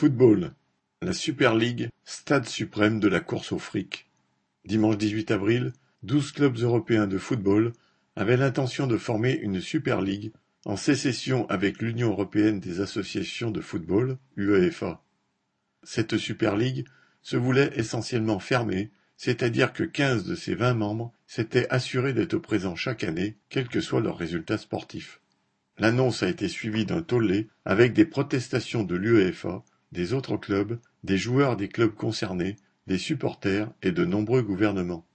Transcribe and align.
Football: 0.00 0.54
La 1.02 1.12
Super 1.12 1.54
League, 1.54 1.90
stade 2.06 2.48
suprême 2.48 3.00
de 3.00 3.08
la 3.08 3.20
course 3.20 3.52
au 3.52 3.58
fric. 3.58 4.08
Dimanche 4.64 4.96
18 4.96 5.30
avril, 5.30 5.74
douze 6.02 6.32
clubs 6.32 6.56
européens 6.56 7.06
de 7.06 7.18
football 7.18 7.74
avaient 8.16 8.38
l'intention 8.38 8.86
de 8.86 8.96
former 8.96 9.34
une 9.34 9.60
Super 9.60 10.00
League 10.00 10.32
en 10.64 10.78
sécession 10.78 11.46
avec 11.50 11.82
l'Union 11.82 12.12
européenne 12.12 12.60
des 12.60 12.80
associations 12.80 13.50
de 13.50 13.60
football, 13.60 14.16
UEFA. 14.38 15.02
Cette 15.82 16.16
Super 16.16 16.56
League 16.56 16.86
se 17.20 17.36
voulait 17.36 17.70
essentiellement 17.74 18.38
fermée, 18.38 18.88
c'est-à-dire 19.18 19.74
que 19.74 19.84
quinze 19.84 20.24
de 20.24 20.34
ses 20.34 20.54
vingt 20.54 20.72
membres 20.72 21.12
s'étaient 21.26 21.68
assurés 21.68 22.14
d'être 22.14 22.38
présents 22.38 22.74
chaque 22.74 23.04
année, 23.04 23.36
quels 23.50 23.68
que 23.68 23.82
soient 23.82 24.00
leurs 24.00 24.16
résultats 24.16 24.56
sportifs. 24.56 25.20
L'annonce 25.76 26.22
a 26.22 26.30
été 26.30 26.48
suivie 26.48 26.86
d'un 26.86 27.02
tollé 27.02 27.48
avec 27.66 27.92
des 27.92 28.06
protestations 28.06 28.82
de 28.82 28.96
l'UEFA 28.96 29.62
des 29.92 30.12
autres 30.12 30.36
clubs, 30.36 30.78
des 31.04 31.18
joueurs 31.18 31.56
des 31.56 31.68
clubs 31.68 31.94
concernés, 31.94 32.56
des 32.86 32.98
supporters 32.98 33.72
et 33.82 33.92
de 33.92 34.04
nombreux 34.04 34.42
gouvernements. 34.42 35.06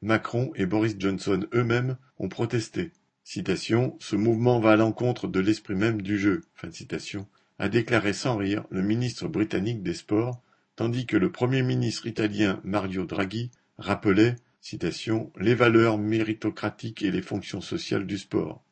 Macron 0.00 0.52
et 0.56 0.66
Boris 0.66 0.96
Johnson 0.98 1.46
eux-mêmes 1.54 1.96
ont 2.18 2.28
protesté. 2.28 2.92
Citation, 3.24 3.96
Ce 4.00 4.16
mouvement 4.16 4.58
va 4.58 4.72
à 4.72 4.76
l'encontre 4.76 5.28
de 5.28 5.38
l'esprit 5.38 5.76
même 5.76 6.02
du 6.02 6.18
jeu, 6.18 6.42
fin 6.54 6.68
de 6.68 6.74
citation, 6.74 7.28
a 7.58 7.68
déclaré 7.68 8.12
sans 8.12 8.36
rire 8.36 8.64
le 8.70 8.82
ministre 8.82 9.28
britannique 9.28 9.82
des 9.82 9.94
Sports, 9.94 10.42
tandis 10.74 11.06
que 11.06 11.16
le 11.16 11.30
Premier 11.30 11.62
ministre 11.62 12.06
italien 12.06 12.60
Mario 12.64 13.04
Draghi 13.04 13.50
rappelait 13.78 14.36
citation, 14.60 15.32
les 15.36 15.54
valeurs 15.54 15.98
méritocratiques 15.98 17.02
et 17.02 17.10
les 17.10 17.22
fonctions 17.22 17.60
sociales 17.60 18.06
du 18.06 18.18
sport. 18.18 18.64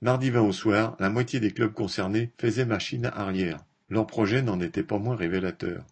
Mardi 0.00 0.30
20 0.30 0.40
au 0.40 0.52
soir, 0.52 0.96
la 0.98 1.10
moitié 1.10 1.40
des 1.40 1.52
clubs 1.52 1.72
concernés 1.72 2.32
faisaient 2.38 2.66
machine 2.66 3.06
arrière. 3.06 3.64
Leur 3.92 4.06
projet 4.06 4.40
n'en 4.40 4.58
était 4.58 4.82
pas 4.82 4.96
moins 4.96 5.16
révélateur. 5.16 5.84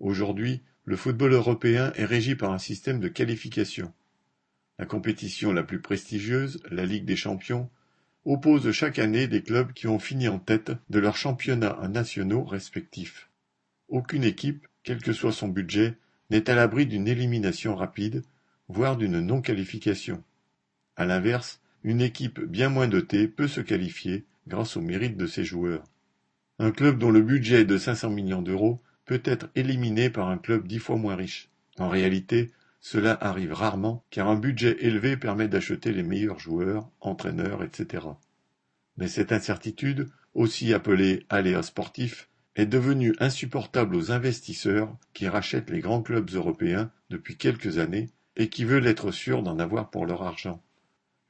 Aujourd'hui, 0.00 0.62
le 0.86 0.96
football 0.96 1.34
européen 1.34 1.92
est 1.96 2.06
régi 2.06 2.34
par 2.34 2.50
un 2.50 2.58
système 2.58 2.98
de 2.98 3.08
qualification. 3.08 3.92
La 4.78 4.86
compétition 4.86 5.52
la 5.52 5.64
plus 5.64 5.82
prestigieuse, 5.82 6.62
la 6.70 6.86
Ligue 6.86 7.04
des 7.04 7.14
champions, 7.14 7.68
oppose 8.24 8.72
chaque 8.72 8.98
année 8.98 9.28
des 9.28 9.42
clubs 9.42 9.74
qui 9.74 9.86
ont 9.86 9.98
fini 9.98 10.28
en 10.28 10.38
tête 10.38 10.72
de 10.88 10.98
leurs 10.98 11.18
championnats 11.18 11.78
nationaux 11.88 12.42
respectifs. 12.42 13.28
Aucune 13.88 14.24
équipe, 14.24 14.66
quel 14.82 15.02
que 15.02 15.12
soit 15.12 15.30
son 15.30 15.48
budget, 15.48 15.98
n'est 16.30 16.48
à 16.48 16.54
l'abri 16.54 16.86
d'une 16.86 17.06
élimination 17.06 17.76
rapide, 17.76 18.22
voire 18.68 18.96
d'une 18.96 19.20
non-qualification. 19.20 20.24
À 20.96 21.04
l'inverse, 21.04 21.60
une 21.82 22.00
équipe 22.00 22.40
bien 22.40 22.70
moins 22.70 22.88
dotée 22.88 23.28
peut 23.28 23.48
se 23.48 23.60
qualifier 23.60 24.24
grâce 24.48 24.78
au 24.78 24.80
mérite 24.80 25.18
de 25.18 25.26
ses 25.26 25.44
joueurs. 25.44 25.84
Un 26.58 26.70
club 26.70 26.98
dont 26.98 27.10
le 27.10 27.20
budget 27.20 27.62
est 27.62 27.64
de 27.64 27.78
500 27.78 28.10
millions 28.10 28.42
d'euros 28.42 28.80
peut 29.06 29.22
être 29.24 29.48
éliminé 29.56 30.08
par 30.08 30.28
un 30.28 30.38
club 30.38 30.68
dix 30.68 30.78
fois 30.78 30.96
moins 30.96 31.16
riche. 31.16 31.50
En 31.78 31.88
réalité, 31.88 32.52
cela 32.80 33.18
arrive 33.20 33.52
rarement 33.52 34.04
car 34.10 34.28
un 34.28 34.36
budget 34.36 34.76
élevé 34.80 35.16
permet 35.16 35.48
d'acheter 35.48 35.92
les 35.92 36.02
meilleurs 36.04 36.38
joueurs, 36.38 36.88
entraîneurs, 37.00 37.64
etc. 37.64 38.06
Mais 38.96 39.08
cette 39.08 39.32
incertitude, 39.32 40.08
aussi 40.34 40.72
appelée 40.72 41.26
aléa 41.28 41.62
sportif, 41.62 42.28
est 42.54 42.66
devenue 42.66 43.14
insupportable 43.18 43.96
aux 43.96 44.12
investisseurs 44.12 44.96
qui 45.12 45.26
rachètent 45.26 45.70
les 45.70 45.80
grands 45.80 46.02
clubs 46.02 46.30
européens 46.34 46.92
depuis 47.10 47.36
quelques 47.36 47.78
années 47.78 48.10
et 48.36 48.48
qui 48.48 48.64
veulent 48.64 48.86
être 48.86 49.10
sûrs 49.10 49.42
d'en 49.42 49.58
avoir 49.58 49.90
pour 49.90 50.06
leur 50.06 50.22
argent. 50.22 50.62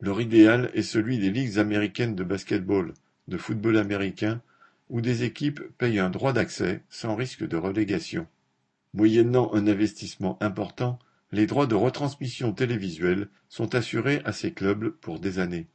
Leur 0.01 0.21
idéal 0.21 0.71
est 0.75 0.83
celui 0.83 1.19
des 1.19 1.31
ligues 1.31 1.59
américaines 1.59 2.15
de 2.15 2.25
basket-ball, 2.25 2.93
de 3.29 3.39
football 3.39 3.79
américain 3.79 4.43
où 4.89 5.01
des 5.01 5.25
équipes 5.25 5.63
payent 5.79 5.99
un 5.99 6.11
droit 6.11 6.33
d'accès 6.33 6.83
sans 6.91 7.17
risque 7.17 7.47
de 7.47 7.57
relégation. 7.57 8.27
Moyennant 8.93 9.53
un 9.55 9.67
investissement 9.67 10.39
important, 10.43 10.99
les 11.33 11.47
droits 11.47 11.67
de 11.67 11.75
retransmission 11.75 12.53
télévisuelle 12.53 13.29
sont 13.49 13.75
assurés 13.75 14.23
à 14.25 14.33
ces 14.33 14.53
clubs 14.53 14.91
pour 14.91 15.19
des 15.19 15.39
années. 15.39 15.67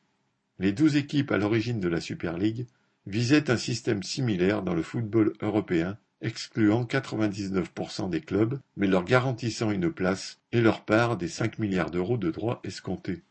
Les 0.57 0.71
douze 0.71 0.95
équipes 0.95 1.31
à 1.31 1.37
l'origine 1.37 1.79
de 1.79 1.89
la 1.89 2.01
Super 2.01 2.37
League 2.37 2.67
visaient 3.05 3.49
un 3.49 3.57
système 3.57 4.03
similaire 4.03 4.61
dans 4.61 4.73
le 4.73 4.83
football 4.83 5.33
européen, 5.41 5.97
excluant 6.21 6.83
99% 6.83 8.09
des 8.09 8.21
clubs, 8.21 8.59
mais 8.77 8.87
leur 8.87 9.03
garantissant 9.03 9.71
une 9.71 9.91
place 9.91 10.39
et 10.51 10.61
leur 10.61 10.85
part 10.85 11.17
des 11.17 11.27
5 11.27 11.59
milliards 11.59 11.91
d'euros 11.91 12.17
de 12.17 12.29
droits 12.29 12.61
escomptés. 12.63 13.23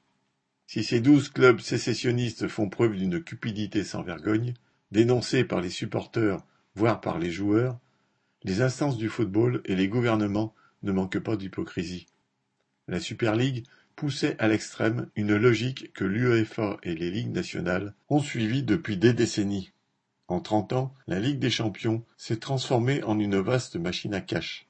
Si 0.66 0.84
ces 0.84 1.00
douze 1.00 1.30
clubs 1.30 1.60
sécessionnistes 1.60 2.48
font 2.48 2.68
preuve 2.68 2.96
d'une 2.96 3.22
cupidité 3.22 3.84
sans 3.84 4.02
vergogne, 4.02 4.54
Dénoncés 4.90 5.44
par 5.44 5.60
les 5.60 5.70
supporters, 5.70 6.40
voire 6.74 7.00
par 7.00 7.18
les 7.18 7.30
joueurs, 7.30 7.78
les 8.44 8.62
instances 8.62 8.96
du 8.96 9.08
football 9.08 9.60
et 9.64 9.74
les 9.74 9.88
gouvernements 9.88 10.54
ne 10.82 10.92
manquent 10.92 11.18
pas 11.18 11.36
d'hypocrisie. 11.36 12.06
La 12.86 13.00
Super 13.00 13.34
League 13.36 13.64
poussait 13.96 14.36
à 14.38 14.48
l'extrême 14.48 15.08
une 15.16 15.36
logique 15.36 15.92
que 15.92 16.04
l'UEFA 16.04 16.78
et 16.84 16.94
les 16.94 17.10
ligues 17.10 17.34
nationales 17.34 17.94
ont 18.08 18.20
suivie 18.20 18.62
depuis 18.62 18.96
des 18.96 19.12
décennies. 19.12 19.72
En 20.28 20.40
trente 20.40 20.72
ans, 20.72 20.94
la 21.06 21.20
Ligue 21.20 21.38
des 21.38 21.50
champions 21.50 22.04
s'est 22.16 22.36
transformée 22.36 23.02
en 23.02 23.18
une 23.18 23.38
vaste 23.38 23.76
machine 23.76 24.14
à 24.14 24.20
cash. 24.20 24.66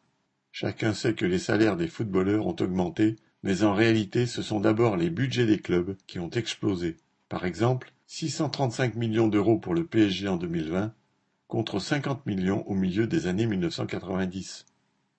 Chacun 0.51 0.95
sait 0.95 1.15
que 1.15 1.27
les 1.27 1.39
salaires 1.39 1.77
des 1.77 1.89
footballeurs 1.89 2.47
ont 2.47 2.57
augmenté, 2.59 3.17
mais 3.43 3.63
en 3.63 3.75
réalité 3.75 4.27
ce 4.27 4.43
sont 4.43 4.61
d'abord 4.61 4.97
les 4.97 5.11
budgets 5.11 5.47
des 5.47 5.59
clubs 5.59 5.97
qui 6.07 6.19
ont 6.19 6.31
explosé. 6.31 6.97
Par 7.29 7.45
exemple, 7.45 7.93
635 8.07 8.95
millions 8.95 9.29
d'euros 9.29 9.59
pour 9.59 9.75
le 9.75 9.85
PSG 9.85 10.29
en 10.29 10.37
2020, 10.37 10.95
contre 11.47 11.79
50 11.79 12.27
millions 12.27 12.67
au 12.69 12.75
milieu 12.75 13.07
des 13.07 13.27
années 13.27 13.47
1990. 13.47 14.67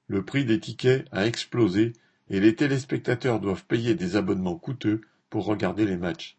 Le 0.08 0.26
prix 0.26 0.46
des 0.46 0.60
tickets 0.60 1.08
a 1.12 1.26
explosé 1.28 1.94
et 2.30 2.40
les 2.40 2.56
téléspectateurs 2.56 3.40
doivent 3.40 3.66
payer 3.66 3.96
des 3.96 4.16
abonnements 4.16 4.58
coûteux 4.58 5.02
pour 5.30 5.46
regarder 5.46 5.86
les 5.86 5.98
matchs. 5.98 6.38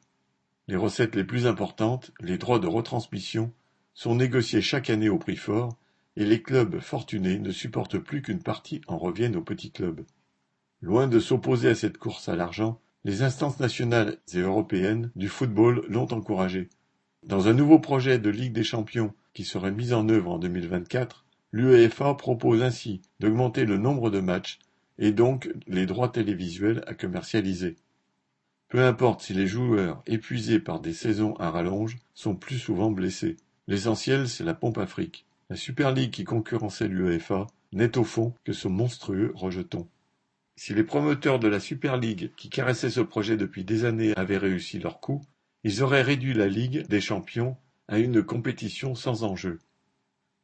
Les 0.66 0.76
recettes 0.76 1.14
les 1.16 1.24
plus 1.24 1.46
importantes, 1.46 2.12
les 2.20 2.38
droits 2.38 2.58
de 2.58 2.66
retransmission, 2.66 3.52
sont 3.94 4.14
négociés 4.14 4.62
chaque 4.62 4.90
année 4.90 5.08
au 5.08 5.18
prix 5.18 5.36
fort 5.36 5.76
et 6.16 6.24
les 6.24 6.42
clubs 6.42 6.80
fortunés 6.80 7.38
ne 7.38 7.50
supportent 7.50 7.98
plus 7.98 8.22
qu'une 8.22 8.42
partie 8.42 8.80
en 8.86 8.98
revienne 8.98 9.36
aux 9.36 9.42
petits 9.42 9.72
clubs. 9.72 10.04
Loin 10.80 11.06
de 11.08 11.20
s'opposer 11.20 11.68
à 11.68 11.74
cette 11.74 11.98
course 11.98 12.28
à 12.28 12.36
l'argent, 12.36 12.80
les 13.04 13.22
instances 13.22 13.60
nationales 13.60 14.18
et 14.34 14.38
européennes 14.38 15.10
du 15.16 15.28
football 15.28 15.84
l'ont 15.88 16.12
encouragé. 16.12 16.68
Dans 17.26 17.48
un 17.48 17.54
nouveau 17.54 17.78
projet 17.78 18.18
de 18.18 18.30
Ligue 18.30 18.52
des 18.52 18.64
champions 18.64 19.14
qui 19.32 19.44
serait 19.44 19.72
mis 19.72 19.92
en 19.92 20.08
œuvre 20.08 20.32
en 20.32 20.38
2024, 20.38 21.24
l'UEFA 21.52 22.14
propose 22.14 22.62
ainsi 22.62 23.00
d'augmenter 23.18 23.64
le 23.64 23.78
nombre 23.78 24.10
de 24.10 24.20
matchs 24.20 24.58
et 24.98 25.12
donc 25.12 25.50
les 25.66 25.86
droits 25.86 26.10
télévisuels 26.10 26.82
à 26.86 26.94
commercialiser. 26.94 27.76
Peu 28.68 28.84
importe 28.84 29.22
si 29.22 29.34
les 29.34 29.46
joueurs, 29.46 30.02
épuisés 30.06 30.60
par 30.60 30.80
des 30.80 30.92
saisons 30.92 31.34
à 31.36 31.50
rallonge, 31.50 31.98
sont 32.14 32.36
plus 32.36 32.58
souvent 32.58 32.90
blessés. 32.90 33.36
L'essentiel, 33.66 34.28
c'est 34.28 34.44
la 34.44 34.54
pompe 34.54 34.78
afrique. 34.78 35.26
La 35.48 35.56
Super 35.56 35.92
League 35.92 36.12
qui 36.12 36.24
concurrençait 36.24 36.86
l'UEFA 36.86 37.46
n'est 37.72 37.98
au 37.98 38.04
fond 38.04 38.34
que 38.44 38.52
ce 38.52 38.68
monstrueux 38.68 39.32
rejeton. 39.34 39.88
Si 40.62 40.74
les 40.74 40.84
promoteurs 40.84 41.38
de 41.38 41.48
la 41.48 41.58
Super 41.58 41.96
League, 41.96 42.32
qui 42.36 42.50
caressaient 42.50 42.90
ce 42.90 43.00
projet 43.00 43.38
depuis 43.38 43.64
des 43.64 43.86
années, 43.86 44.12
avaient 44.14 44.36
réussi 44.36 44.78
leur 44.78 45.00
coup, 45.00 45.22
ils 45.64 45.82
auraient 45.82 46.02
réduit 46.02 46.34
la 46.34 46.48
Ligue 46.48 46.86
des 46.86 47.00
champions 47.00 47.56
à 47.88 47.98
une 47.98 48.22
compétition 48.22 48.94
sans 48.94 49.24
enjeu. 49.24 49.58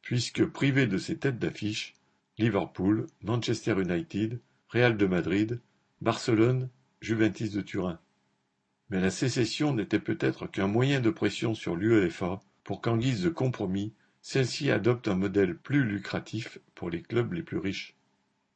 Puisque 0.01 0.43
privés 0.43 0.87
de 0.87 0.97
ses 0.97 1.17
têtes 1.17 1.37
d'affiche, 1.37 1.93
Liverpool, 2.39 3.05
Manchester 3.21 3.75
United, 3.79 4.39
Real 4.69 4.97
de 4.97 5.05
Madrid, 5.05 5.61
Barcelone, 6.01 6.71
Juventus 6.99 7.51
de 7.51 7.61
Turin. 7.61 7.99
Mais 8.89 8.99
la 8.99 9.11
sécession 9.11 9.71
n'était 9.71 9.99
peut-être 9.99 10.47
qu'un 10.47 10.65
moyen 10.65 10.99
de 10.99 11.11
pression 11.11 11.53
sur 11.53 11.75
l'UEFA 11.75 12.39
pour 12.63 12.81
qu'en 12.81 12.97
guise 12.97 13.21
de 13.21 13.29
compromis, 13.29 13.93
celle-ci 14.23 14.71
adopte 14.71 15.09
un 15.09 15.15
modèle 15.15 15.55
plus 15.55 15.83
lucratif 15.83 16.57
pour 16.73 16.89
les 16.89 17.03
clubs 17.03 17.33
les 17.33 17.43
plus 17.43 17.59
riches. 17.59 17.95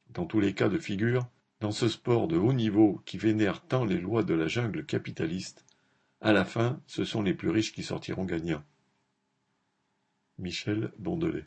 Dans 0.09 0.25
tous 0.25 0.39
les 0.39 0.55
cas 0.55 0.67
de 0.67 0.79
figure, 0.79 1.29
dans 1.61 1.71
ce 1.71 1.87
sport 1.87 2.27
de 2.27 2.37
haut 2.37 2.53
niveau 2.53 3.01
qui 3.05 3.19
vénère 3.19 3.65
tant 3.65 3.85
les 3.85 3.99
lois 3.99 4.23
de 4.23 4.33
la 4.33 4.47
jungle 4.47 4.83
capitaliste, 4.83 5.63
à 6.19 6.33
la 6.33 6.43
fin, 6.43 6.81
ce 6.87 7.05
sont 7.05 7.21
les 7.21 7.35
plus 7.35 7.49
riches 7.49 7.71
qui 7.71 7.83
sortiront 7.83 8.25
gagnants. 8.25 8.63
Michel 10.39 10.91
Bondelet 10.97 11.39